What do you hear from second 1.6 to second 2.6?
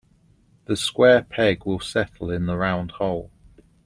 will settle in the